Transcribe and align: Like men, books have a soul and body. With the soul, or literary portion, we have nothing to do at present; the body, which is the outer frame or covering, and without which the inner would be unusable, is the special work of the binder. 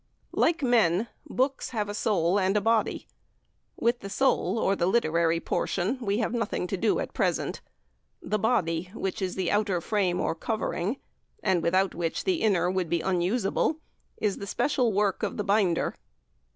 Like 0.33 0.63
men, 0.63 1.09
books 1.29 1.69
have 1.69 1.87
a 1.87 1.93
soul 1.93 2.39
and 2.39 2.63
body. 2.63 3.05
With 3.75 3.99
the 3.99 4.09
soul, 4.09 4.57
or 4.57 4.75
literary 4.75 5.39
portion, 5.39 5.99
we 6.01 6.17
have 6.17 6.33
nothing 6.33 6.65
to 6.65 6.75
do 6.75 6.97
at 6.97 7.13
present; 7.13 7.61
the 8.19 8.39
body, 8.39 8.89
which 8.95 9.21
is 9.21 9.35
the 9.35 9.51
outer 9.51 9.79
frame 9.79 10.19
or 10.19 10.33
covering, 10.33 10.97
and 11.43 11.61
without 11.61 11.93
which 11.93 12.23
the 12.23 12.41
inner 12.41 12.71
would 12.71 12.89
be 12.89 13.01
unusable, 13.01 13.77
is 14.17 14.39
the 14.39 14.47
special 14.47 14.91
work 14.91 15.21
of 15.21 15.37
the 15.37 15.43
binder. 15.43 15.93